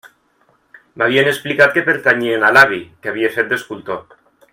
[1.01, 4.03] M'havien explicat que pertanyien a l'avi, que havia fet d'escultor.